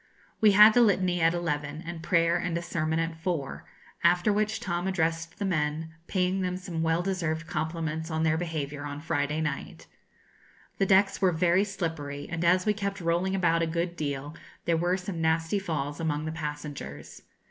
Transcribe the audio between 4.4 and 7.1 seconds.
Tom addressed the men, paying them some well